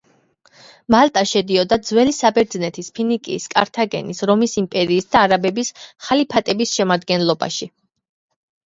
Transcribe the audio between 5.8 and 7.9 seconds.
ხალიფატის შემადგენლობაში.